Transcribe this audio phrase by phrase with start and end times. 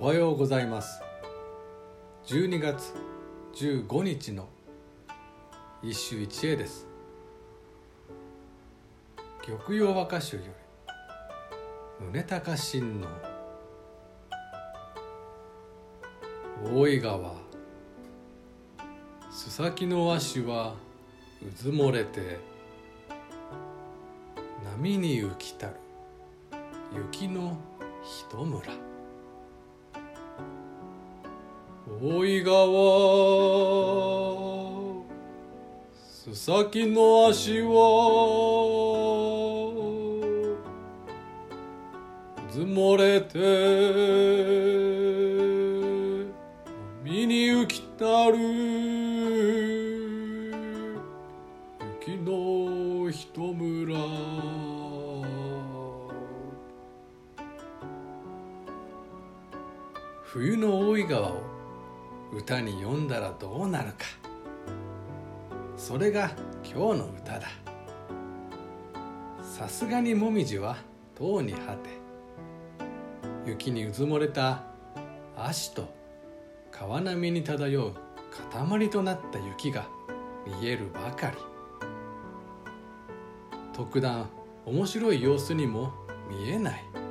[0.00, 1.02] おはようございます。
[2.26, 2.94] 12月
[3.54, 4.48] 15日の
[5.82, 6.86] 一首一会です。
[9.44, 10.42] 玉葉和歌集よ
[12.00, 13.04] り宗高親
[16.64, 16.80] 王。
[16.80, 17.34] 大井川。
[19.30, 20.74] 須崎の足は
[21.46, 22.40] うずもれて。
[24.64, 25.74] 波に浮きたる
[27.12, 27.58] 雪の
[28.02, 28.91] 一村。
[32.00, 32.56] 大井川
[36.24, 37.72] 須崎の足は
[42.50, 43.38] ずもれて
[47.04, 48.38] 海に浮きたる。
[52.00, 53.94] 雪の一村。
[60.32, 61.42] 冬の大井川を
[62.32, 64.06] 歌に読んだらどうなるか。
[65.76, 66.30] それが
[66.64, 67.48] 今日の歌だ。
[69.42, 70.78] さすがにもみじは
[71.14, 71.90] とうに果て
[73.44, 74.62] 雪にうずもれた
[75.36, 75.92] 足と
[76.70, 77.94] 川波に漂う
[78.50, 79.86] 塊となった雪が
[80.46, 81.36] 見えるばかり。
[83.74, 84.30] 特段
[84.64, 85.92] 面白い様子にも
[86.30, 87.01] 見えない。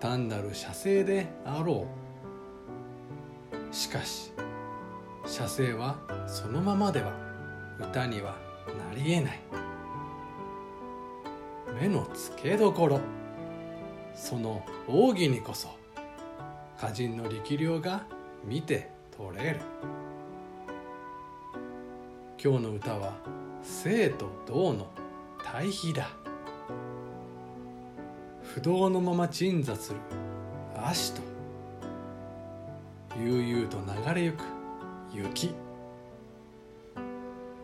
[0.00, 1.86] 単なる写生であろ
[3.70, 4.32] うしかし
[5.26, 7.12] 写生はそのままでは
[7.78, 9.40] 歌にはなりえない。
[11.80, 13.00] 目の付けどころ
[14.14, 15.68] その奥義にこそ
[16.76, 18.02] 歌人の力量が
[18.44, 19.60] 見て取れる。
[22.42, 23.12] 今日の歌は
[23.62, 24.90] 生と動の
[25.44, 26.08] 対比だ。
[28.54, 30.00] 不動のまま鎮座する。
[30.76, 31.22] 足と
[33.16, 33.78] 悠々と
[34.10, 34.42] 流れゆく
[35.12, 35.54] 雪。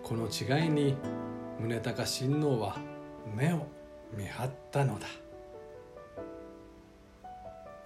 [0.04, 0.96] この違いに
[1.58, 2.76] 宗高親王は
[3.34, 3.66] 目を
[4.16, 5.08] 見張ったのだ。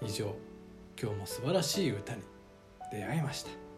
[0.02, 0.34] 以上
[1.00, 2.20] 今日も素晴らしい歌に
[2.92, 3.69] 出会いました。